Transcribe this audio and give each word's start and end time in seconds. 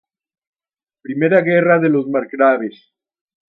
Primera 1.03 1.41
Guerra 1.41 1.77
de 1.77 1.89
los 1.89 2.07
Margraves 2.07 2.91